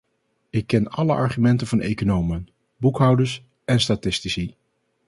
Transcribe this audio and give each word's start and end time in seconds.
Ik 0.49 0.67
ken 0.67 0.87
alle 0.87 1.13
argumenten 1.13 1.67
van 1.67 1.79
economen, 1.79 2.47
boekhouders 2.77 3.43
en 3.65 3.79
statistici. 3.79 4.55